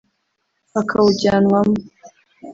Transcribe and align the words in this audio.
akawujyanwamo 0.79 1.75